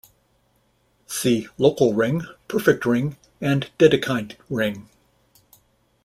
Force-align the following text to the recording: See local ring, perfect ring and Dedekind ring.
See 1.05 1.47
local 1.59 1.93
ring, 1.93 2.23
perfect 2.47 2.87
ring 2.87 3.17
and 3.39 3.69
Dedekind 3.77 4.35
ring. 4.49 4.89